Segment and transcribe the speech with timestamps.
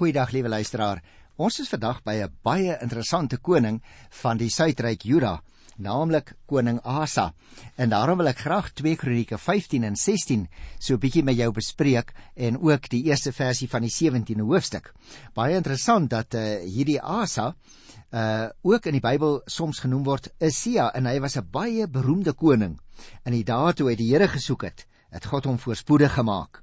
[0.00, 1.02] Goeiedag liewe luisteraar.
[1.36, 3.82] Ons is vandag by 'n baie interessante koning
[4.22, 5.42] van die Suidryk Juda,
[5.76, 7.34] naamlik koning Asa.
[7.76, 11.52] En daarom wil ek graag 2 Kronieke 15 en 16 so 'n bietjie met jou
[11.52, 14.94] bespreek en ook die eerste versie van die 17de hoofstuk.
[15.34, 17.54] Baie interessant dat uh, hierdie Asa
[18.10, 22.32] uh ook in die Bybel soms genoem word Isia en hy was 'n baie beroemde
[22.32, 22.80] koning.
[23.24, 26.62] In die dae toe hy die Here gesoek het, het God hom voorspoedig gemaak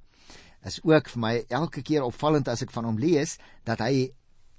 [0.68, 3.38] is ook vir my elke keer opvallend as ek van hom lees
[3.68, 4.12] dat hy 'n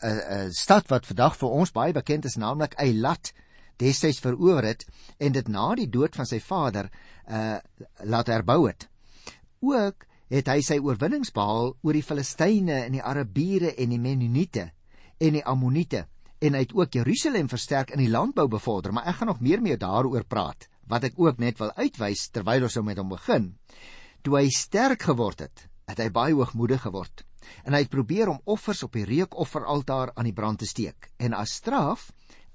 [0.02, 3.32] uh, 'n uh, stad wat vandag vir ons baie bekend is naamlik Eilat
[3.78, 4.84] destyds verower het
[5.18, 6.91] en dit na die dood van sy vader
[7.29, 7.59] uh
[8.05, 8.88] laat herbou het.
[9.60, 14.70] Ook het hy sy oorwinnings behaal oor die Filistyne en die Arabiere en die Mennoniete
[15.18, 16.06] en die Ammoniete
[16.38, 19.62] en hy het ook Jerusalem versterk in die landbou bevorder, maar ek gaan nog meer
[19.62, 23.51] mee daaroor praat wat ek ook net wil uitwys terwyl ons nou met hom begin.
[24.24, 27.24] Toe hy sterk geword het, het hy baie hoogmoedig geword.
[27.65, 31.10] En hy het probeer om offers op die reukofferaltaar aan die brand te steek.
[31.16, 32.10] En as straf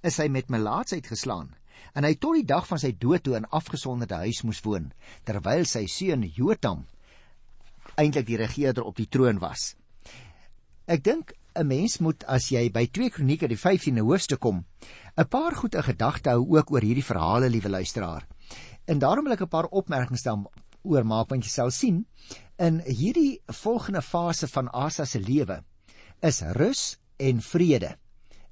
[0.05, 1.53] is hy met melaatsheid geslaan
[1.93, 4.91] en hy tot die dag van sy dood toe in afgesonderde huis moes woon
[5.27, 6.85] terwyl sy seun Jotam
[7.99, 9.73] eintlik die regerder op die troon was.
[10.89, 14.65] Ek dink 'n mens moet as jy by 2 kronieke die 15de hoofstuk kom
[15.17, 18.27] 'n paar goed in gedagte hou ook oor hierdie verhale liewe luisteraar.
[18.87, 20.51] En daarom wil ek 'n paar opmerkings stel
[20.83, 22.05] oor maak want jy sal sien
[22.61, 25.63] In hierdie volgende fase van Asa se lewe
[26.21, 27.95] is rus en vrede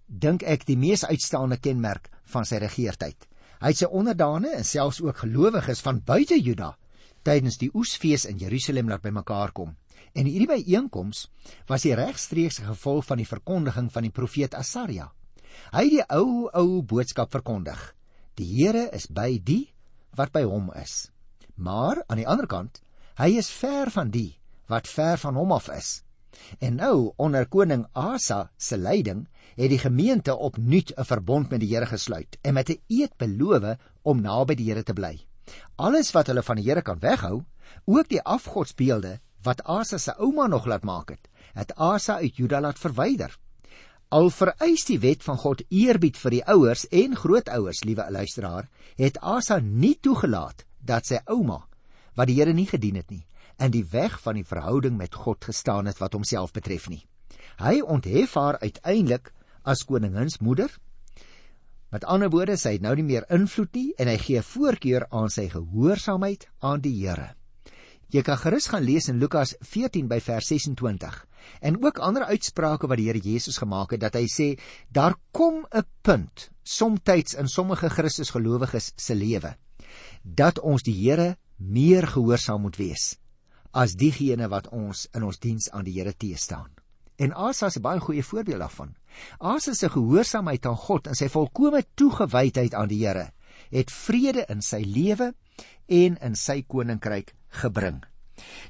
[0.08, 3.28] dink ek die mees uitstaande kenmerk van sy regeertyd.
[3.62, 6.74] Hy het sy onderdane en selfs ook gelowiges van buite Juda
[7.22, 9.76] tydens die oesfees in Jerusalem laat bymekaar kom.
[10.18, 11.28] En hierdie byeenkoms
[11.70, 15.12] was die regstreekse gevolg van die verkondiging van die profeet Asaria.
[15.72, 17.78] Hy het die ou ou boodskap verkondig.
[18.36, 19.70] Die Here is by die
[20.18, 21.12] wat by hom is.
[21.56, 22.82] Maar aan die ander kant
[23.22, 24.40] Hy is ver van die
[24.72, 25.90] wat ver van hom af is.
[26.58, 29.28] En nou onder koning Asa se leiding
[29.60, 33.78] het die gemeente opnuut 'n verbond met die Here gesluit en met 'n eed beloof
[34.02, 35.22] om naby die Here te bly.
[35.76, 37.44] Alles wat hulle van die Here kan weghou,
[37.86, 42.62] ook die afgodsbeelde wat Asa se ouma nog laat maak het, het Asa uit Juda
[42.62, 43.38] laat verwyder.
[44.10, 49.20] Al vereis die wet van God eerbied vir die ouers en grootouers, liewe luisteraar, het
[49.20, 51.68] Asa nie toegelaat dat sy ouma
[52.16, 53.26] wat die Here nie gedien het nie
[53.62, 57.04] en die weg van die verhouding met God gestaan het wat homself betref nie.
[57.62, 59.30] Hy onthef haar uiteindelik
[59.62, 60.72] as koninginsmoeder.
[61.92, 65.30] Met ander woorde, sy het nou nie meer invloed nie en hy gee voorkeur aan
[65.30, 67.36] sy gehoorsaamheid aan die Here.
[68.12, 71.20] Jy kan gerus gaan lees in Lukas 14 by vers 26
[71.64, 74.48] en ook ander uitsprake wat die Here Jesus gemaak het dat hy sê
[74.92, 79.56] daar kom 'n punt somtyds in sommige Christus gelowiges se lewe
[80.24, 83.16] dat ons die Here meer gehoorsaam moet wees
[83.72, 86.68] as diegene wat ons in ons diens aan die Here teestaan.
[87.22, 88.96] En Asa is 'n baie goeie voorbeeld daarvan.
[89.40, 93.32] Asa se gehoorsaamheid aan God en sy volkomme toegewydheid aan die Here
[93.70, 95.34] het vrede in sy lewe
[95.88, 98.04] en in sy koninkryk gebring.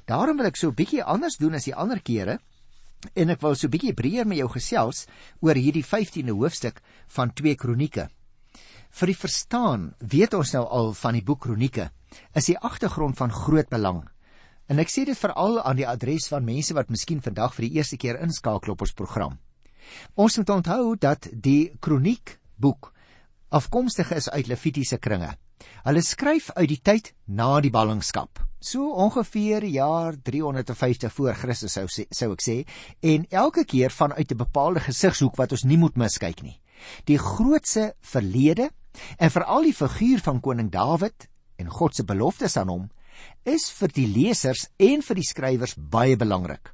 [0.06, 2.38] Daarom wil ek so 'n bietjie anders doen as die ander kere
[3.14, 5.06] en ek wil so 'n bietjie breër met jou gesels
[5.40, 8.08] oor hierdie 15de hoofstuk van 2 Kronieke.
[8.92, 11.88] Vir die verstaan weet ons nou al van die boek Kronieke
[12.36, 14.02] is die agtergrond van groot belang.
[14.68, 17.78] En ek sê dit veral aan die adres van mense wat miskien vandag vir die
[17.80, 19.38] eerste keer inskakel op ons program.
[20.14, 22.92] Ons moet onthou dat die kroniek boek
[23.48, 25.32] afkomstig is uit Levitiese kringe.
[25.86, 28.42] Hulle skryf uit die tyd na die ballingskap.
[28.60, 32.58] So ongeveer jaar 350 voor Christus sou sou ek sê,
[33.00, 36.60] en elke keer vanuit 'n bepaalde gesigshoek wat ons nie moet miskyk nie.
[37.06, 38.70] Die grootse verlede
[39.18, 42.90] en veral die figuur van koning Dawid en God se beloftes aan hom
[43.44, 46.72] is vir die lesers en vir die skrywers baie belangrik.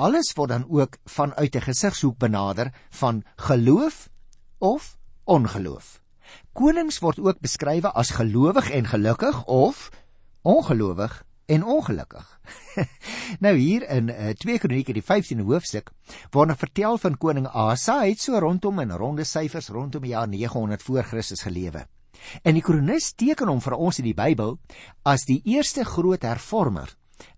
[0.00, 4.08] Alles word dan ook vanuit 'n gesigshoek benader van geloof
[4.58, 6.00] of ongeloof.
[6.52, 9.90] Konings word ook beskryf as gelowig en gelukkig of
[10.42, 12.40] ongelowig en ongelukkig.
[13.44, 15.90] nou hier in uh, eh, 2 Kronieke die 15de hoofstuk
[16.30, 20.28] word vertel van koning Asa, hy het so rondom in ronde syfers rondom die jaar
[20.28, 21.86] 900 voor Christus gelewe.
[22.42, 24.58] En die kronikus teken hom vir ons in die Bybel
[25.08, 26.92] as die eerste groot hervormer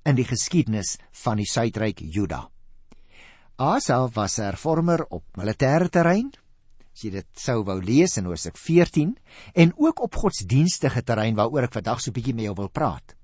[0.05, 2.49] in die geskiedenis van die suidryk Juda.
[3.57, 6.33] Asa was 'n hervormer op militêre terrein,
[6.93, 9.17] as jy dit sou wou lees in Hosea 14,
[9.55, 13.15] en ook op godsdienstige terrein waaroor ek vandag so 'n bietjie met jou wil praat.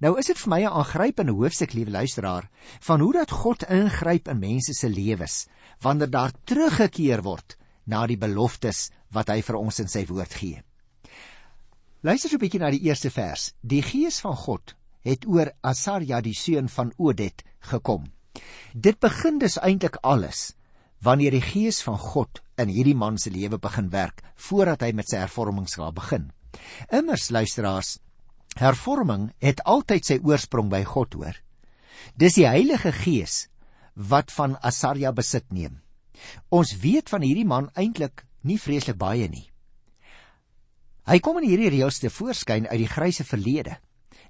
[0.00, 4.28] Nou is dit vir my 'n aangrypende hoofstuk, liewe luisteraar, van hoe dat God ingryp
[4.28, 5.46] in mense se lewens
[5.80, 10.62] wanneer daar teruggekeer word na die beloftes wat hy vir ons in sy woord gee.
[12.00, 13.54] Luister so 'n bietjie na die eerste vers.
[13.62, 18.06] Die Gees van God het oor Asaria die seun van Odet gekom.
[18.74, 20.54] Dit begin dus eintlik alles
[21.04, 25.08] wanneer die gees van God in hierdie man se lewe begin werk voordat hy met
[25.10, 26.30] sy hervormingsgawe begin.
[26.90, 27.98] Immers luisteraars,
[28.60, 31.36] hervorming het altyd sy oorsprong by God hoor.
[32.16, 33.46] Dis die Heilige Gees
[33.96, 35.80] wat van Asaria besit neem.
[36.52, 39.48] Ons weet van hierdie man eintlik nie vreeslik baie nie.
[41.06, 43.76] Hy kom in hierdie reëls te voorskyn uit die grysse verlede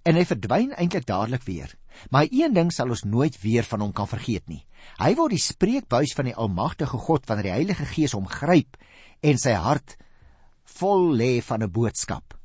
[0.06, 1.72] en hy verdwyn eintlik dadelik weer.
[2.14, 4.62] Maar een ding sal ons nooit weer van hom kan vergeet nie.
[5.00, 8.76] Hy word die spreekbuis van die almagtige God wanneer die Heilige Gees hom gryp
[9.24, 9.96] en sy hart
[10.78, 12.35] vol lê van 'n boodskap.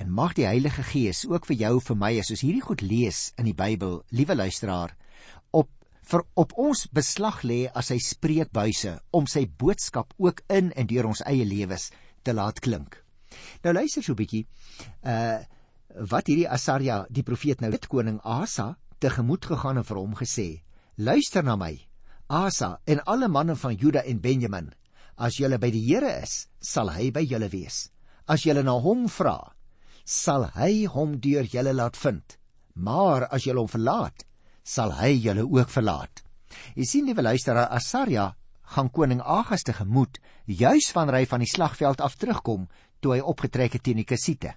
[0.00, 3.18] En mag die Heilige Gees ook vir jou vir my as ons hierdie goed lees
[3.36, 4.94] in die Bybel, liewe luisteraar,
[5.52, 5.68] op
[6.08, 11.10] vir op ons beslag lê as hy spreekbuise om sy boodskap ook in en deur
[11.10, 11.90] ons eie lewens
[12.24, 12.96] te laat klink.
[13.62, 14.46] Nou luister so 'n bietjie.
[15.04, 15.44] Uh
[16.10, 20.62] wat hierdie Asaria, die profeet nou, dit koning Asa tegemoet gegaan en vir hom gesê:
[20.96, 21.76] "Luister na my,
[22.28, 24.72] Asa en alle manne van Juda en Benjamin.
[25.18, 27.90] As julle by die Here is, sal hy by julle wees.
[28.26, 29.52] As julle na hom vra,
[30.10, 32.36] sal hy hom deur julle laat vind.
[32.74, 34.26] Maar as julle hom verlaat,
[34.64, 36.24] sal hy julle ook verlaat."
[36.74, 38.32] Jy sien liewe luisteraar, Asaria
[38.74, 42.68] gaan koning Agas tegemoet juis wanneer hy van die slagveld af terugkom
[43.00, 44.54] toe hy opgetrek het teen die Kassiete.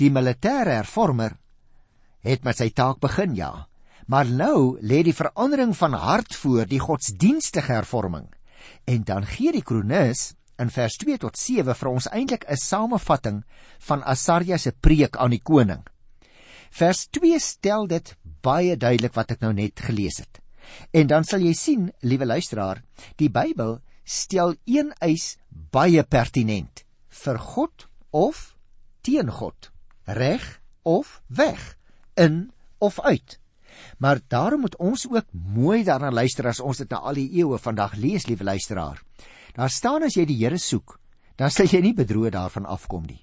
[0.00, 1.36] Die militêre hervormer
[2.24, 3.68] het met sy taak begin ja,
[4.08, 8.26] maar nou lê die verandering van hart voor die godsdienstige hervorming.
[8.88, 13.44] En dan gee die kronikus in vers 2 tot 7 vir ons eintlik 'n samevatting
[13.88, 15.84] van Asaria se preek aan die koning.
[16.70, 20.40] Vers 2 stel dit baie duidelik wat ek nou net gelees het.
[20.92, 22.82] En dan sal jy sien, liewe luisteraar,
[23.16, 28.56] die Bybel stel een eis baie pertinent vir God of
[29.00, 29.70] teen God,
[30.04, 31.76] reg of weg,
[32.16, 33.38] in of uit.
[33.98, 37.58] Maar daarom moet ons ook mooi daarna luister as ons dit na al die eeue
[37.58, 39.02] vandag lees, liewe luisteraar.
[39.56, 40.98] Daar staan as jy die Here soek,
[41.36, 43.22] dan sal jy nie bedroog daarvan afkom nie.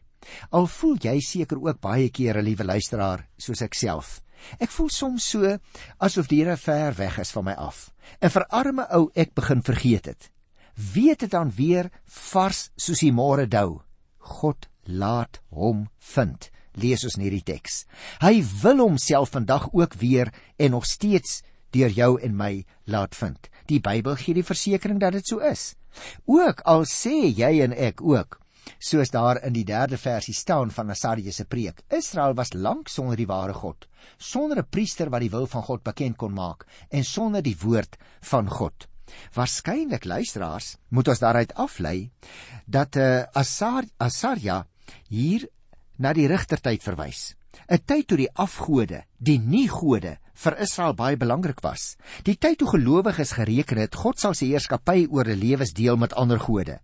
[0.50, 4.22] Al voel jy seker ook baie kere, liewe luisteraar, soos ek self.
[4.60, 5.58] Ek voel soms so
[6.04, 7.90] asof die Here ver weg is van my af.
[8.22, 10.30] En vir arme ou ek begin vergeet het.
[10.76, 13.82] Weet dit dan weer vars soos die môre dou.
[14.20, 16.50] God laat hom vind.
[16.76, 17.86] Lees ons in hierdie teks.
[18.20, 21.42] Hy wil homself vandag ook weer en nog steeds
[21.72, 23.50] deur jou en my laat vind.
[23.72, 25.74] Die Bybel gee die versekering dat dit so is.
[26.26, 28.40] Ook al sê jy en ek ook
[28.80, 31.84] soos daar in die 3de versie staan van Asaria se preek.
[31.90, 33.88] Israel was lank sonder die ware God,
[34.18, 37.98] sonder 'n priester wat die wil van God bekend kon maak en sonder die woord
[38.22, 38.88] van God.
[39.34, 42.12] Waarskynlik luisteraars moet ons daaruit aflei
[42.66, 44.66] dat uh, Asar Asaria
[45.08, 45.48] hier
[45.98, 47.36] na die rigtertyd verwys.
[47.70, 51.96] 'n Tyd toe die afgode, die nie-gode vir Israel baie belangrik was.
[52.28, 56.14] Die tyd toe gelowiges gereken het God sal sy heerskappy oor hulle lewens deel met
[56.14, 56.80] ander gode.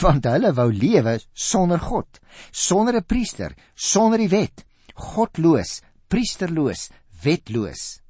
[0.00, 2.18] Want hulle wou lewe sonder God,
[2.50, 4.64] sonder 'n priester, sonder die wet,
[4.94, 6.90] godloos, priesterloos,
[7.22, 8.00] wetloos.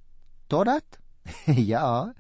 [0.48, 0.98] Totdat
[1.72, 2.12] ja,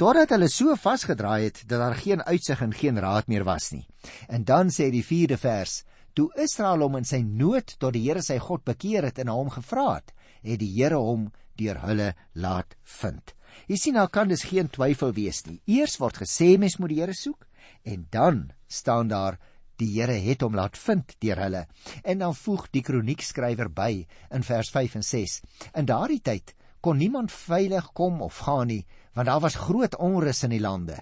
[0.00, 3.86] totdat hulle so vasgedraai het dat daar geen uitsig en geen raad meer was nie.
[4.28, 5.84] En dan sê die 4de vers:
[6.16, 9.50] Toe Israel hom in sy nood tot die Here sy God bekeer het en hom
[9.52, 13.34] gevra het, het die Here hom deur hulle laat vind.
[13.66, 15.60] Jy sien nou kan dis geen twyfel wees nie.
[15.66, 17.46] Eers word gesê mens moet die Here soek
[17.84, 19.38] en dan staan daar
[19.80, 21.64] die Here het hom laat vind deur hulle.
[22.04, 25.40] En dan voeg die kroniekskrywer by in vers 5 en 6.
[25.74, 28.84] In daardie tyd kon niemand veilig kom of gaan nie,
[29.14, 31.00] want daar was groot onrus in die lande.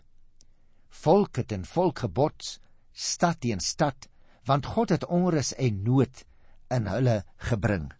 [1.04, 2.58] Volk het en volk gebots,
[2.94, 4.08] stad teen stad
[4.44, 6.24] want God het onrus en nood
[6.68, 7.92] in hulle gebring.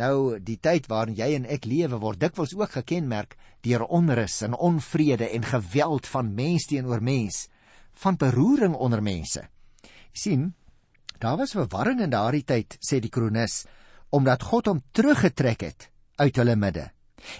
[0.00, 4.56] Nou die tyd waarin jy en ek lewe word dikwels ook gekenmerk deur onrus en
[4.56, 7.48] onvrede en geweld van mens teenoor mens,
[7.92, 9.48] van beroering onder mense.
[10.12, 10.54] sien,
[11.18, 13.66] daar was verwarring in daardie tyd, sê die kronikus,
[14.10, 16.90] omdat God hom teruggetrek het uit hulle midde.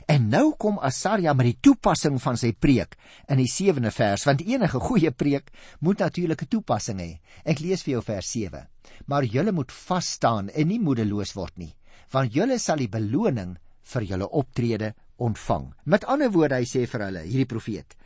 [0.06, 2.96] En nou kom Asaria met die toepassing van sy preek
[3.32, 5.50] in die 7de vers, want enige goeie preek
[5.80, 7.18] moet natuurlik 'n toepassing hê.
[7.44, 8.68] Ek lees vir jou vers 7.
[9.06, 11.74] Maar julle moet vas staan en nie moedeloos word nie,
[12.12, 13.56] want julle sal die beloning
[13.92, 15.70] vir julle optrede ontvang.
[15.84, 17.96] Met ander woorde, hy sê vir hulle, hierdie profeet: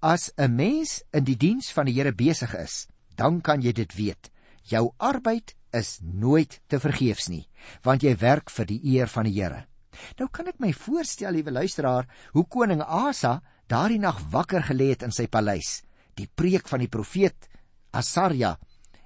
[0.00, 3.94] As 'n mens in die diens van die Here besig is, dan kan jy dit
[3.96, 4.30] weet.
[4.64, 7.48] Jou arbeid is nooit te vergeefs nie,
[7.82, 9.66] want jy werk vir die eer van die Here.
[10.18, 15.02] Nou kan ek my voorstel, liewe luisteraar, hoe koning Asa daardie nag wakker gelê het
[15.02, 15.82] in sy paleis.
[16.14, 17.48] Die preek van die profeet
[17.92, 18.56] Asaria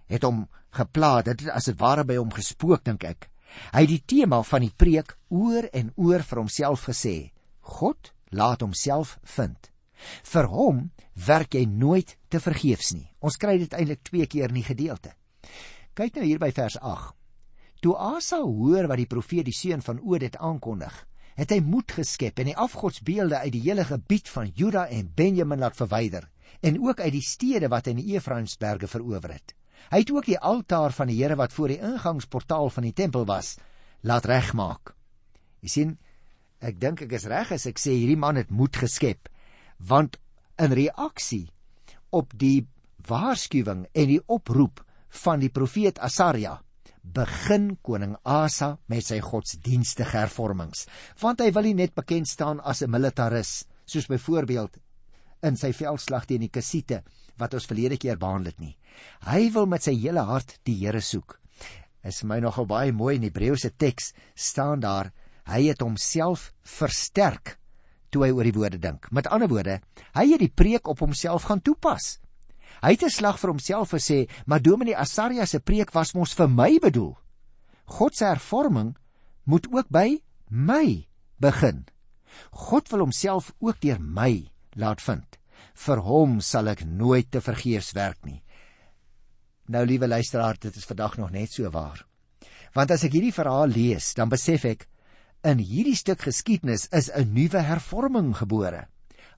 [0.08, 3.28] het hom gepla, dit het as dit ware by hom gespook dink ek.
[3.72, 8.62] Hy het die tema van die preek oor en oor vir homself gesê: God laat
[8.64, 9.70] homself vind.
[10.22, 10.90] Vir hom
[11.26, 13.08] werk jy nooit te vergeefs nie.
[13.20, 15.14] Ons kry dit eintlik twee keer in die gedeelte.
[15.98, 17.14] Kyk nou hier by vers 8.
[17.82, 20.94] Toe Asa hoor wat die profeet die seun van Odet aankondig,
[21.38, 25.62] het hy moed geskep en die afgodsbeelde uit die hele gebied van Juda en Benjamin
[25.62, 26.26] laat verwyder
[26.66, 29.54] en ook uit die stede wat in die Efraimsberge verower het.
[29.90, 33.24] Hy het ook die altaar van die Here wat voor die ingangsportaal van die tempel
[33.24, 33.56] was,
[34.02, 34.94] laat regmaak.
[35.60, 35.98] Jy sien,
[36.60, 39.30] ek dink ek is reg as ek sê hierdie man het moed geskep
[39.78, 40.16] want
[40.58, 41.46] in reaksie
[42.10, 42.66] op die
[43.06, 44.82] waarskuwing en die oproep
[45.22, 46.56] van die profeet Asaria
[47.14, 50.88] begin koning Asa met sy godsdienstige hervormings
[51.22, 54.82] want hy wil nie net bekend staan as 'n militaris soos byvoorbeeld
[55.42, 57.04] in sy veldslag teen die Kassite
[57.38, 58.76] wat ons verlede keer behandel het nie
[59.30, 61.38] hy wil met sy hele hart die Here soek
[62.04, 65.12] is my nogal baie mooi in Hebreëse teks staan daar
[65.48, 67.58] hy het homself versterk
[68.12, 69.08] toe hy oor die woorde dink.
[69.12, 69.78] Met ander woorde,
[70.16, 72.18] hy het die preek op homself gaan toepas.
[72.82, 76.48] Hy het 'n slag vir homself gesê, maar Dominee Asaria se preek was mos vir
[76.48, 77.16] my bedoel.
[77.86, 78.96] God se hervorming
[79.44, 81.06] moet ook by my
[81.40, 81.86] begin.
[82.52, 85.38] God wil homself ook deur my laat vind.
[85.74, 88.42] Vir hom sal ek nooit te vergeefs werk nie.
[89.68, 92.06] Nou liewe luisteraar, dit is vandag nog net so waar.
[92.74, 94.88] Want as ek hierdie verhaal lees, dan besef ek
[95.46, 98.88] In hierdie stuk geskiedenis is 'n nuwe hervorming gebore.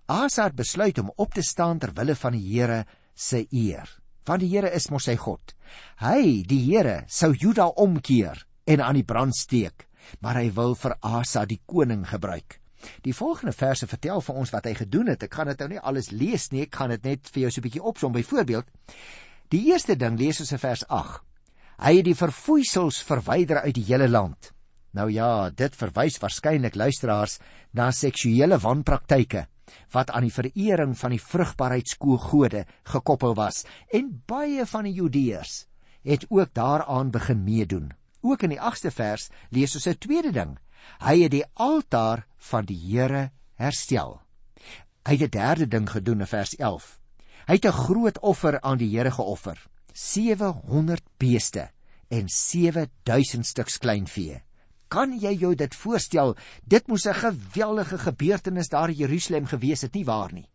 [0.08, 4.00] Asa het besluit om op te staan ter wille van die Here se eer.
[4.24, 5.54] Want die Here is mos sy God.
[5.98, 9.88] Hy, die Here, sou Juda omkeer en aan die brand steek,
[10.20, 12.59] maar hy wil vir Asa die koning gebruik.
[13.02, 15.22] Die volgende verse vertel vir ons wat hy gedoen het.
[15.22, 17.60] Ek gaan dit nou nie alles lees nie, ek gaan dit net vir jou so
[17.60, 18.12] 'n bietjie opsom.
[18.12, 18.66] Byvoorbeeld,
[19.48, 21.22] die eerste ding lees ons in vers 8.
[21.80, 24.52] Hy het die verfoeisels verwyder uit die hele land.
[24.92, 27.38] Nou ja, dit verwys waarskynlik luisteraars
[27.72, 29.46] na seksuele wanpraktyke
[29.94, 35.66] wat aan die verering van die vrugbaarheidskoegode gekoppel was en baie van die Judeërs
[36.02, 37.92] het ook daaraan begin meedoen.
[38.20, 40.58] Ook in die 8ste vers lees ons 'n tweede ding.
[41.00, 44.20] Hy het die altaar van die Here herstel.
[45.06, 47.00] Hy het 'n derde ding gedoen in vers 11.
[47.46, 49.66] Hy het 'n groot offer aan die Here geoffer.
[49.92, 51.70] 700 beeste
[52.08, 54.42] en 7000 stuks kleinvee.
[54.88, 56.36] Kan jy jou dit voorstel?
[56.64, 60.48] Dit moes 'n geweldige gebeurtenis daar in Jerusalem gewees het, nie waar nie?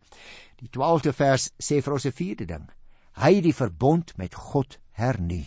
[0.56, 2.70] Die 12de vers sê vir ons 'n vierde ding.
[3.12, 5.46] Hy het die verbond met God hernu.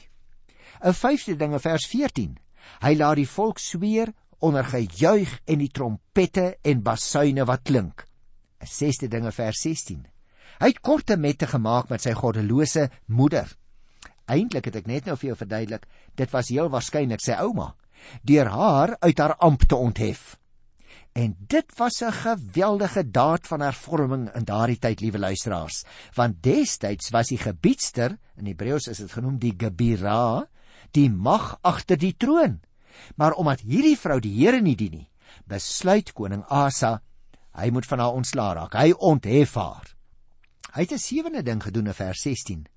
[0.81, 2.37] 'n Vyfde ding in vers 14.
[2.81, 8.05] Hy laat die volk sweer onder gejuig en die trompette en basuine wat klink.
[8.61, 10.05] 'n Sesde ding in vers 16.
[10.59, 13.47] Hy het korte mette gemaak met sy goddelose moeder.
[14.27, 17.75] Eintlik het ek net nou vir jou verduidelik, dit was heel waarskynlik sy ouma
[18.23, 20.37] deur haar uit haar amp te onthef.
[21.11, 27.09] En dit was 'n geweldige daad van hervorming in daardie tyd, liewe luisteraars, want destyds
[27.09, 30.47] was die gebiedster, in Hebreëus is dit genoem die Gebira,
[30.91, 32.61] die mag agter die troon.
[33.15, 35.09] Maar omdat hierdie vrou die Here nie dien nie,
[35.45, 37.01] besluit koning Asa
[37.59, 38.75] hy moet van haar ontslaa raak.
[38.77, 39.95] Hy onthef haar.
[40.73, 42.67] Hy het 'n sewende ding gedoen in vers 16.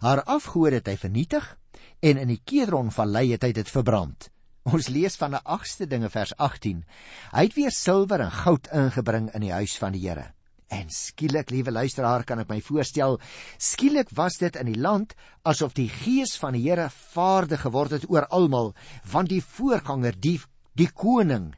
[0.00, 1.56] Haar afgode het hy vernietig
[2.00, 4.30] en in die Kedron vallei het hy dit verbrand.
[4.62, 6.84] Ons lees van 'n agste dinge vers 18.
[7.32, 10.32] Hy het weer silwer en goud ingebring in die huis van die Here.
[10.70, 13.18] En skielik, liewe luisteraar, kan ek my voorstel,
[13.58, 18.06] skielik was dit in die land asof die gees van die Here vaardig geword het
[18.06, 18.70] oor almal,
[19.10, 20.38] want die voorganger, die
[20.78, 21.50] die koning,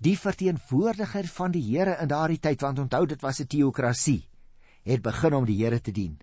[0.00, 4.28] die verteenwoordiger van die Here in daardie tyd, want onthou dit was 'n teokrasie,
[4.82, 6.18] het begin om die Here te dien.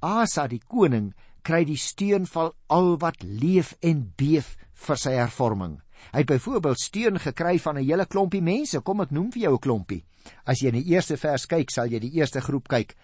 [0.00, 5.80] Asa die koning kry die steun van al wat leef en beef vir sy hervorming.
[6.12, 8.80] Hy het byvoorbeeld steun gekry van 'n hele klompie mense.
[8.80, 10.04] Kom ek noem vir jou 'n klompie.
[10.44, 12.96] As jy in die eerste vers kyk, sal jy die eerste groep kyk.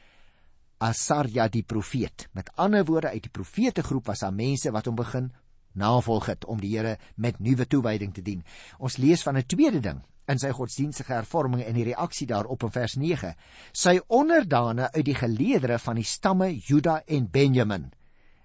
[0.78, 2.28] Asarja die profeet.
[2.32, 5.32] Met ander woorde, uit die profete groep was daar mense wat hom begin
[5.74, 8.44] navolg het om die Here met nuwe toewyding te dien.
[8.78, 12.70] Ons lees van 'n tweede ding in sy godsdienstige hervorming en die reaksie daarop in
[12.70, 13.34] vers 9.
[13.72, 17.92] Sy onderdane uit die geleedere van die stamme Juda en Benjamin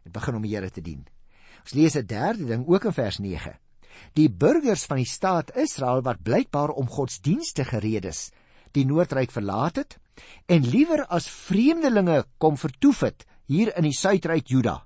[0.06, 1.08] en begin om die Here te dien.
[1.62, 3.54] Ons lees 'n derde ding ook in vers 9.
[4.18, 8.30] Die burgers van die staat Israel wat blykbaar om godsdienstige redes
[8.76, 9.98] die noordryk verlaat het
[10.52, 14.84] en liewer as vreemdelinge kom vertoef het hier in die suidryk Juda.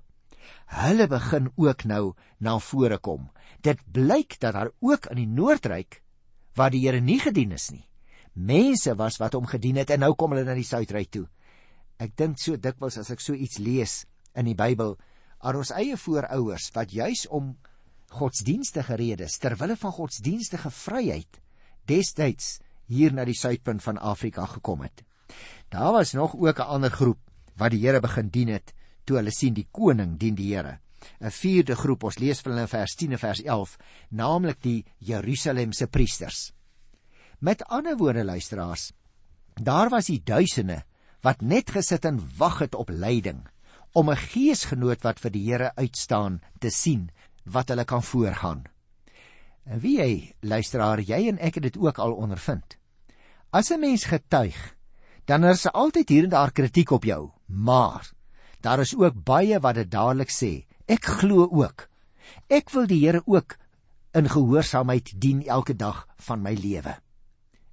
[0.74, 3.28] Hulle begin ook nou na vore kom.
[3.60, 6.00] Dit blyk dat daar ook in die noordryk
[6.56, 7.84] waar die Here nie gedien is nie.
[8.34, 11.26] Mense was wat hom gedien het en nou kom hulle na die suidryk toe.
[11.98, 14.04] Ek dink so dikwels as ek so iets lees
[14.34, 14.96] in die Bybel
[15.44, 17.54] aan ons eie voorouers wat juis om
[18.14, 21.40] godsdienstige redes ter wille van godsdienstige vryheid
[21.90, 25.02] destyds hier na die suidpunt van Afrika gekom het.
[25.68, 27.18] Daar was nog ook 'n ander groep
[27.56, 30.78] wat die Here begin dien het toe hulle sien die koning dien die Here.
[31.20, 33.76] 'n Vierde groep, ons lees vir hulle in vers 10 en vers 11,
[34.10, 36.52] naamlik die Jerusalemse priesters.
[37.38, 38.92] Met ander woorde luisteraars,
[39.54, 40.84] daar was die duisende
[41.20, 43.44] wat net gesit en wag het op leiding
[43.94, 47.10] om 'n geesgenoot wat vir die Here uitstaan te sien
[47.44, 48.64] wat hulle kan voorgaan.
[49.64, 52.76] En wie jy luisteraar, jy en ek het dit ook al ondervind.
[53.50, 54.74] As 'n mens getuig,
[55.24, 58.12] dan is daar altyd hier en daar kritiek op jou, maar
[58.60, 60.66] daar is ook baie wat dit dadelik sê.
[60.86, 61.88] Ek glo ook.
[62.48, 63.56] Ek wil die Here ook
[64.12, 66.96] in gehoorsaamheid dien elke dag van my lewe.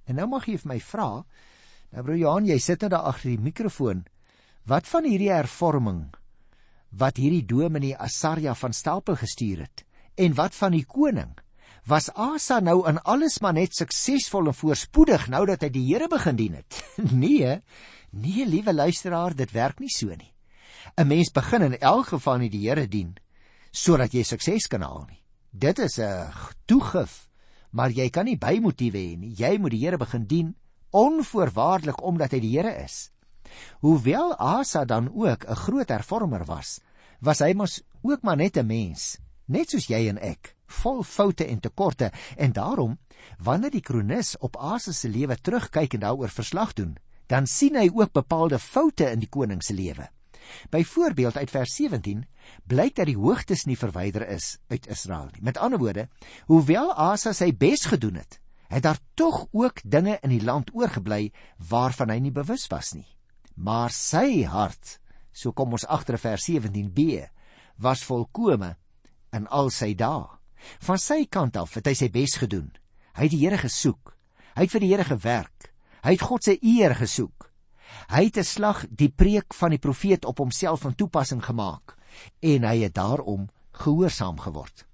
[0.04, 1.24] En nou mag jy vir my vra,
[1.92, 4.04] nou broer Johan, jy sit nou daar agter die mikrofoon.
[4.64, 6.14] Wat van hierdie hervorming
[6.98, 9.84] wat hierdie dominee Asaria van Stapel gestuur het?
[10.14, 11.32] En wat van die koning?
[11.88, 16.08] Was Asa nou in alles maar net suksesvol en voorspoedig nou dat hy die Here
[16.08, 16.82] begin dien het?
[17.24, 17.58] nee.
[18.12, 20.30] Nee, liewe luisteraar, dit werk nie so nie.
[20.96, 23.14] 'n Mens begin in elk geval nie die Here dien
[23.72, 25.22] sodat jy sukses kan haal nie.
[25.50, 26.28] Dit is 'n
[26.66, 27.28] toegif,
[27.70, 29.34] maar jy kan nie bymotiewe hê nie.
[29.36, 30.54] Jy moet die Here begin dien
[30.90, 33.11] onvoorwaardelik omdat hy die Here is.
[33.80, 36.80] Hoewel Asa dan ook 'n groot hervormer was,
[37.20, 41.44] was hy mos ook maar net 'n mens, net soos jy en ek vol foute
[41.46, 42.98] en tekorte en daarom
[43.38, 47.88] wanneer die kronikus op Asa se lewe terugkyk en daaroor verslag doen, dan sien hy
[47.94, 50.08] ook bepaalde foute in die koning se lewe.
[50.70, 52.24] Byvoorbeeld uit vers 17
[52.66, 55.42] blyk dat die hoogtes nie verwyder is uit Israel nie.
[55.42, 56.08] Met ander woorde,
[56.46, 61.30] hoewel Asa sy bes gedoen het, het daar tog ook dinge in die land oorgebly
[61.68, 63.06] waarvan hy nie bewus was nie.
[63.62, 64.98] Maar sy hart,
[65.30, 67.22] so kom ons agter vers 17b,
[67.82, 68.72] was volkome
[69.36, 70.26] in al sy dae.
[70.82, 72.68] Van sy kant af het hy sy bes gedoen.
[73.14, 74.14] Hy het die Here gesoek.
[74.56, 75.70] Hy het vir die Here gewerk.
[76.02, 77.48] Hy het God se eer gesoek.
[78.10, 81.96] Hy het 'n slag die preek van die profeet op homself van toepassing gemaak
[82.40, 84.86] en hy het daarom gehoorsaam geword.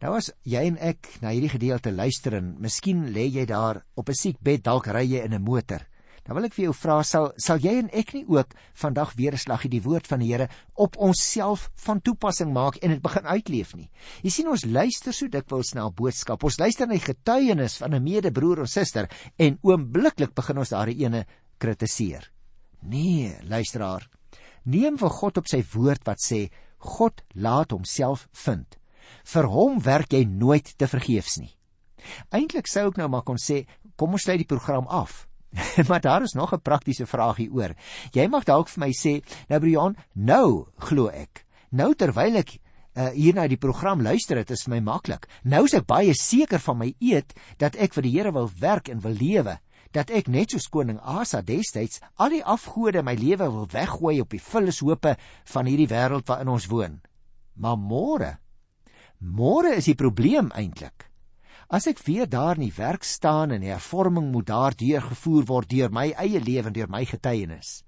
[0.00, 4.08] Nou as jy en ek na hierdie gedeelte luister en miskien lê jy daar op
[4.08, 5.86] 'n siekbed dalk ry jy in 'n motor
[6.28, 9.32] Dan wil ek vir jou vra sal sal jy en ek nie ook vandag weer
[9.32, 13.24] 'n slaggie die woord van die Here op onsself van toepassing maak en dit begin
[13.24, 13.90] uitleef nie.
[14.22, 16.44] Jy sien ons luister so dikwels na 'n boodskap.
[16.44, 21.04] Ons luister na die getuienis van 'n medebroer of suster en oombliklik begin ons daardie
[21.04, 21.24] ene
[21.58, 22.30] kritiseer.
[22.82, 24.06] Nee, luisteraar.
[24.64, 28.76] Neem vir God op sy woord wat sê God laat homself vind.
[29.24, 31.56] Vir hom werk jy nooit te vergeefs nie.
[32.30, 35.27] Eintlik sou ek nou maar kon sê, kom ons sluit die program af.
[35.88, 37.74] maar daar is nog 'n praktiese vraagie oor.
[38.12, 41.44] Jy mag dalk vir my sê, nou Brian, nou glo ek.
[41.70, 42.58] Nou terwyl ek
[42.98, 45.28] uh, hier na die program luister, dit is vir my maklik.
[45.44, 48.88] Nou is ek baie seker van my eed dat ek vir die Here wil werk
[48.88, 49.58] en wil lewe,
[49.92, 54.30] dat ek net soos koning Asa destyds al die afgode my lewe wil weggooi op
[54.30, 55.16] die vullishope
[55.52, 57.00] van hierdie wêreld waarin ons woon.
[57.56, 58.38] Maar môre,
[59.18, 61.07] môre is die probleem eintlik.
[61.68, 65.68] As ek weer daar in die werk staan en die hervorming moet daar deurgevoer word
[65.68, 67.82] deur my eie lewe en deur my getuienis,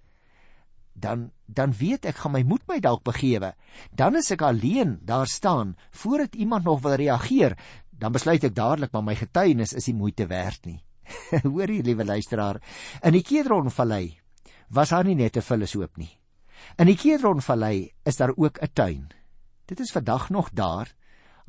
[0.92, 3.54] dan dan weet ek gaan my moed my dalk begewe.
[3.96, 7.56] Dan is ek alleen daar staan voordat iemand nog wil reageer,
[7.90, 10.78] dan besluit ek dadelik maar my getuienis is nie moeite werd nie.
[11.48, 12.60] Hoor jy liewe luisteraar,
[13.02, 14.20] in die Kedronvallei
[14.68, 16.12] was daar nie net 'n vullishoop nie.
[16.76, 19.08] In die Kedronvallei is daar ook 'n tuin.
[19.64, 20.92] Dit is vandag nog daar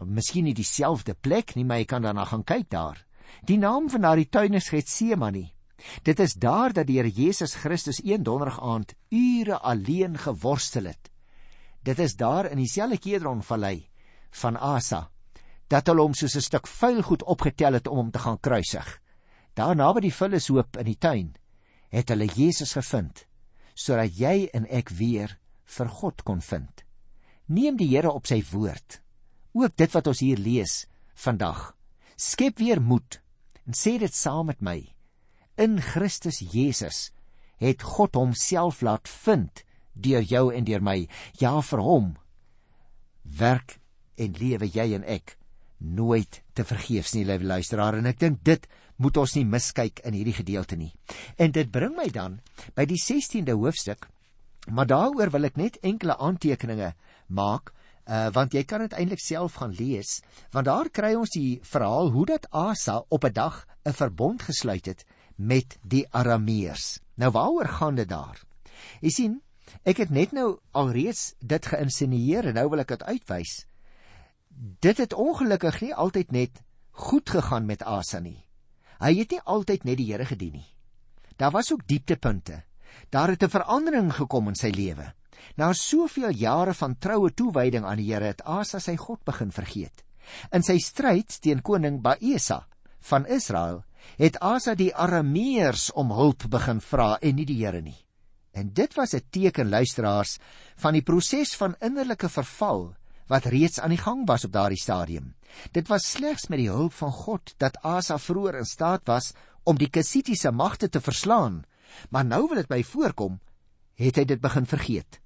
[0.06, 3.06] miskien nie dieselfde plek nie, maar jy kan daarna gaan kyk daar.
[3.48, 5.52] Die naam van daardie tuin is Getsemane.
[6.04, 11.10] Dit is daar dat die Here Jesus Christus een donderdag aand ure alleen geworstel het.
[11.84, 13.90] Dit is daar in dieselfde Kedron vallei
[14.32, 15.10] van Asa
[15.68, 19.02] dat hulle hom soos 'n stuk vuil goed opgetel het om hom te gaan kruisig.
[19.54, 21.36] Daar naby die vullishoop in die tuin
[21.90, 23.26] het hulle Jesus gevind
[23.74, 26.84] sodat jy en ek weer vir God kon vind.
[27.48, 29.02] Neem die Here op sy woord
[29.54, 31.72] ook dit wat ons hier lees vandag.
[32.16, 33.20] Skep weer moed
[33.66, 34.80] en sê dit saam met my.
[35.58, 37.12] In Christus Jesus
[37.62, 41.06] het God homself laat vind deur jou en deur my.
[41.40, 42.16] Ja, vir hom
[43.22, 43.78] werk
[44.18, 45.36] en lewe jy en ek
[45.82, 48.66] nooit te vergeefs nie, liewe luisteraar, en ek dink dit
[49.02, 50.92] moet ons nie miskyk in hierdie gedeelte nie.
[51.42, 52.40] En dit bring my dan
[52.78, 54.06] by die 16de hoofstuk,
[54.70, 56.94] maar daaroor wil ek net enkele aantekeninge
[57.34, 57.74] maak
[58.06, 62.12] uh, want jy kan dit eintlik self gaan lees want daar kry ons die verhaal
[62.12, 67.00] hoe dat Asa op 'n dag 'n verbond gesluit het met die Arameërs.
[67.16, 68.42] Nou waaroor gaan dit daar?
[69.02, 69.42] Jy sien,
[69.84, 73.66] ek het net nou alreeds dit geïnsinieer en nou wil ek dit uitwys.
[74.80, 76.62] Dit het ongelukkig nie altyd net
[76.92, 78.46] goed gegaan met Asa nie.
[79.02, 80.68] Hy het nie altyd net die Here gedien nie.
[81.38, 82.64] Daar was ook dieptepunte.
[83.10, 85.14] Daar het 'n verandering gekom in sy lewe.
[85.56, 90.04] Na soveel jare van troue toewyding aan die Here het Asa sy God begin vergeet.
[90.52, 92.66] In sy stryd teen koning Baesa
[93.00, 93.84] van Israel
[94.18, 97.98] het Asa die Arameërs om hulp begin vra en nie die Here nie.
[98.54, 100.38] En dit was 'n teken luisteraars
[100.76, 102.96] van die proses van innerlike verval
[103.28, 105.36] wat reeds aan die gang was op daardie stadium.
[105.72, 109.78] Dit was slegs met die hulp van God dat Asa vroeër in staat was om
[109.78, 111.64] die Kassitiese magte te verslaan,
[112.10, 113.40] maar nou wil dit by voorkom,
[113.96, 115.20] het hy dit begin vergeet.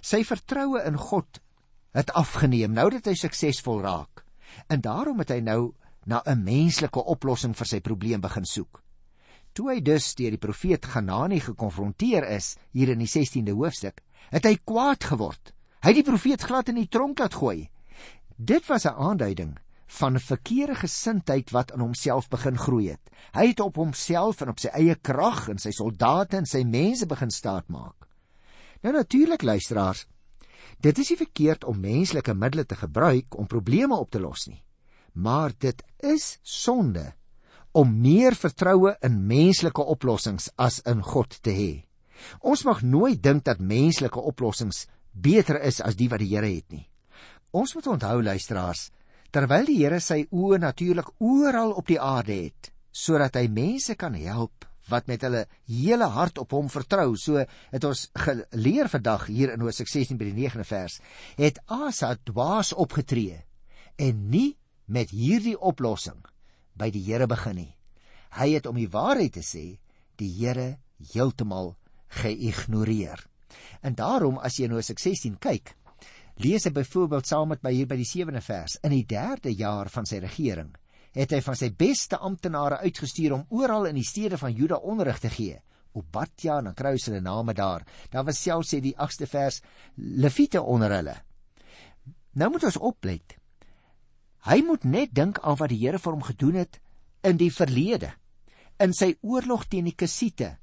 [0.00, 1.40] Sy vertroue in God
[1.96, 4.24] het afgeneem nou dat hy suksesvol raak.
[4.68, 5.74] En daarom het hy nou
[6.06, 8.82] na 'n menslike oplossing vir sy probleem begin soek.
[9.52, 14.44] Toe hy dus deur die profeet Ganani gekonfronteer is hier in die 16de hoofstuk, het
[14.44, 15.52] hy kwaad geword.
[15.82, 17.70] Hy het die profeet glad in die tronk laat gooi.
[18.36, 23.10] Dit was 'n aanduiding van 'n verkeerde gesindheid wat in homself begin groei het.
[23.32, 27.06] Hy het op homself en op sy eie krag en sy soldate en sy mense
[27.06, 28.05] begin staatmaak.
[28.82, 30.06] Nou natuurlik luisteraars,
[30.80, 34.62] dit is nie verkeerd om menslike middele te gebruik om probleme op te los nie
[35.16, 37.12] maar dit is sonde
[37.76, 41.72] om meer vertroue in menslike oplossings as in God te hê.
[42.40, 46.72] Ons mag nooit dink dat menslike oplossings beter is as die wat die Here het
[46.72, 46.86] nie.
[47.52, 48.88] Ons moet onthou luisteraars,
[49.32, 54.16] terwyl die Here sy oë natuurlik oral op die aarde het, sodat hy mense kan
[54.16, 57.16] help wat met hulle hele hart op hom vertrou.
[57.18, 61.00] So het ons geleer vandag hier in Hosea 16 by die 9de vers,
[61.38, 63.42] het Asa dwaas opgetree
[63.96, 66.20] en nie met hierdie oplossing
[66.76, 67.72] by die Here begin nie.
[68.36, 69.78] Hy het om die waarheid te sê,
[70.20, 70.76] die Here
[71.12, 71.74] heeltemal
[72.20, 73.22] geïgnoreer.
[73.82, 75.74] En daarom as jy as ek 16 kyk,
[76.44, 79.88] lees hy byvoorbeeld saam met my hier by die 7de vers, in die 3de jaar
[79.88, 80.74] van sy regering,
[81.16, 85.18] het hy van sy beste amptenare uitgestuur om oral in die stede van Juda onderrig
[85.22, 85.56] te gee.
[85.96, 87.86] Obadja en kruis hulle name daar.
[88.12, 89.62] Daar was selfs sê die 8ste vers
[89.96, 91.16] Lewiete onder hulle.
[92.36, 93.38] Nou moet ons oplet.
[94.44, 96.78] Hy moet net dink aan wat die Here vir hom gedoen het
[97.24, 98.12] in die verlede.
[98.78, 100.58] In sy oorlog teen die Kassite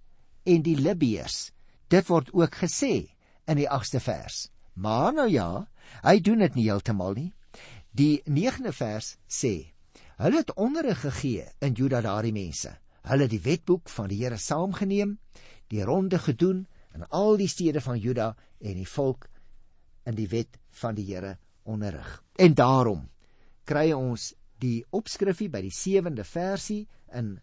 [0.45, 1.49] en die Libiërs.
[1.89, 3.09] Dit word ook gesê
[3.49, 4.47] in die 8ste vers.
[4.77, 5.65] Maar nou ja,
[6.05, 7.31] hy doen dit nie heeltemal nie.
[7.93, 9.72] Die 9de vers sê:
[10.23, 12.69] Hulle het onderrig gegee in Juda daardie mense.
[13.03, 15.17] Hulle het die wetboek van die Here saamgeneem,
[15.67, 16.61] die ronde gedoen
[16.95, 18.29] in al die stede van Juda
[18.63, 19.27] en die volk
[20.07, 21.33] in die wet van die Here
[21.67, 22.21] onderrig.
[22.39, 23.09] En daarom
[23.67, 24.29] kry ons
[24.63, 27.35] die opskrifie by die 7de versie in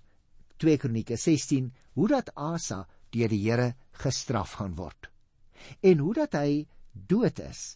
[0.56, 1.68] 2 Kronieke 16
[2.00, 5.12] hoe dat Asa deur die Here gestraf gaan word
[5.84, 7.74] en hoe dat hy dood is.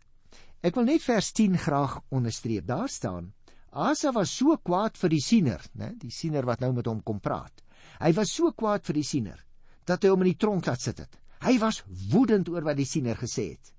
[0.65, 2.65] Ek wil net vers 10 graag onderstreep.
[2.65, 3.35] Daar staan:
[3.75, 7.19] Asa was so kwaad vir die siener, né, die siener wat nou met hom kom
[7.19, 7.65] praat.
[7.99, 9.41] Hy was so kwaad vir die siener
[9.85, 11.19] dat hy hom in die tronk laat sit het.
[11.43, 11.83] Hy was
[12.13, 13.73] woedend oor wat die siener gesê het.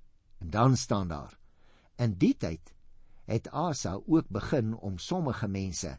[0.44, 1.32] En dan staan daar:
[1.98, 2.74] In die tyd
[3.26, 5.96] het Asa ook begin om sommige mense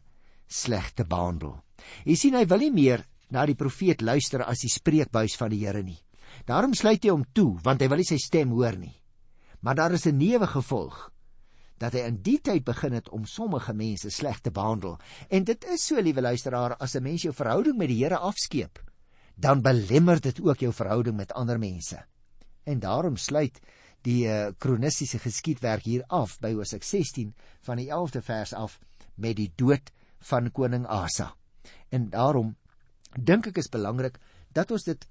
[0.47, 1.57] sleg te behandel.
[2.05, 5.65] Jy sien hy wil nie meer na die profeet luister as die spreekbuis van die
[5.65, 5.99] Here nie.
[6.45, 8.93] Daarom sluit hy hom toe want hy wil nie sy stem hoor nie.
[9.65, 11.11] Maar daar is 'n newe gevolg
[11.77, 14.97] dat hy in die tyd begin het om sommige mense sleg te behandel.
[15.29, 18.79] En dit is so, liewe luisteraar, as 'n mens jou verhouding met die Here afskeep,
[19.35, 22.05] dan belemmer dit ook jou verhouding met ander mense.
[22.63, 23.59] En daarom sluit
[24.01, 28.79] die uh, kronistiese geskiedwerk hier af by Hosea 16 van die 11de vers af
[29.15, 29.91] met die dood
[30.29, 31.33] van koning Asa.
[31.89, 32.55] En daarom
[33.19, 34.19] dink ek is belangrik
[34.53, 35.07] dat ons dit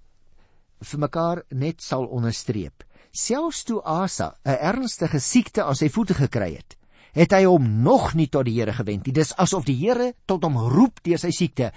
[0.90, 2.84] vir mekaar net sal onderstreep.
[3.16, 6.76] Selfs toe Asa 'n ernstige siekte aan sy voete gekry het,
[7.16, 9.12] het hy hom nog nie tot die Here gewend nie.
[9.12, 11.72] Dis asof die Here tot hom roep deur sy siekte,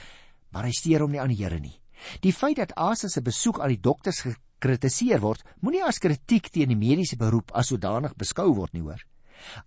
[0.52, 1.80] maar hy steur hom nie aan die Here nie.
[2.20, 4.26] Die feit dat Asa se besoek aan die dokters
[4.60, 9.00] kritiseer word, moenie as kritiek teen die mediese beroep as sodanig beskou word nie hoor.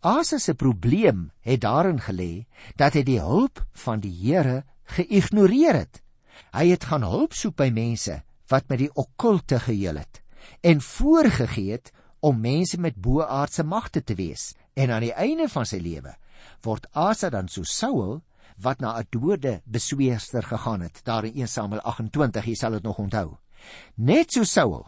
[0.03, 2.45] Asa se probleem het daarin gelê
[2.77, 6.03] dat hy die hulp van die Here geïgnoreer het.
[6.53, 10.22] Hy het gaan hulp soek by mense wat met die okkulte geheel het
[10.61, 14.55] en voorgegee het om mense met boaardse magte te wees.
[14.75, 16.15] En aan die einde van sy lewe
[16.63, 18.23] word Asa dan so Saul
[18.63, 21.01] wat na 'n dode besweerster gegaan het.
[21.05, 23.37] Daar in 1 Samuel 28, jy sal dit nog onthou.
[23.95, 24.87] Net so Saul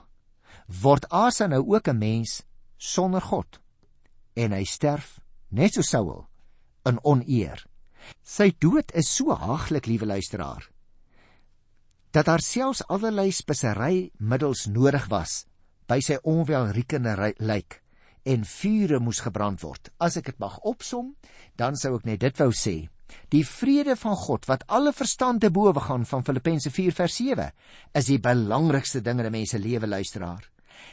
[0.66, 2.42] word Asa nou ook 'n mens
[2.76, 3.60] sonder God
[4.34, 6.26] en hy sterf net so Saul
[6.84, 7.66] in oneer.
[8.22, 10.68] Sy dood is so haglik, liewe luisteraar,
[12.14, 15.44] dat daar selfs allerlei spesery middels nodig was
[15.90, 17.80] by sy onwelriekende lijk
[18.24, 19.90] en vure moes gebrand word.
[19.98, 21.12] As ek dit mag opsom,
[21.58, 22.84] dan sou ek net dit wou sê
[23.30, 27.50] Die vrede van God wat alle verstand te bowe gaan van Filippense 4 vers 7
[28.00, 30.48] is die belangrikste ding in 'n mens se lewe luisteraar.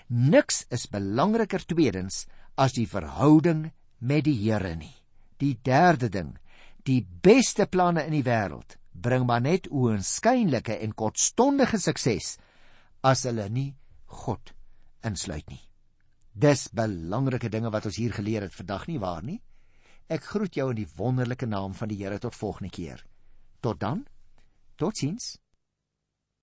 [0.10, 4.95] Niks is belangriker tweedens as die verhouding met die Here nie.
[5.38, 6.38] Die derde ding,
[6.84, 12.38] die beste planne in die wêreld bring maar net oënskynlike en kortstondige sukses
[13.01, 13.71] as hulle nie
[14.23, 14.54] God
[15.08, 15.62] insluit nie.
[16.32, 19.41] Dis belangrike dinge wat ons hier geleer het vandag nie waar nie?
[20.12, 23.04] Ek groet jou in die wonderlike naam van die Here tot volgende keer.
[23.62, 24.06] Tot dan.
[24.75, 25.38] Totsiens.